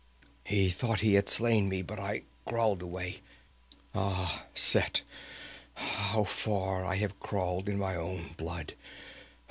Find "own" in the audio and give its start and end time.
7.95-8.33